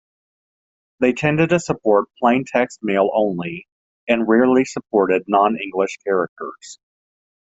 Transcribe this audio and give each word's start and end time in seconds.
They 0.99 1.13
tended 1.13 1.49
to 1.49 1.59
support 1.59 2.09
plain 2.17 2.43
text 2.47 2.79
mail 2.81 3.11
only, 3.13 3.67
and 4.07 4.27
rarely 4.27 4.65
supported 4.65 5.25
non-English 5.27 5.97
characters. 6.03 6.79